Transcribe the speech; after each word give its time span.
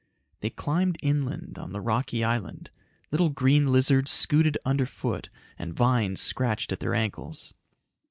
They 0.39 0.49
climbed 0.49 0.97
inland 1.03 1.59
on 1.59 1.73
the 1.73 1.79
rocky 1.79 2.23
island. 2.23 2.71
Little 3.11 3.29
green 3.29 3.71
lizards 3.71 4.09
scooted 4.09 4.57
underfoot 4.65 5.29
and 5.59 5.75
vines 5.77 6.19
scratched 6.19 6.71
at 6.71 6.79
their 6.79 6.95
ankles. 6.95 7.53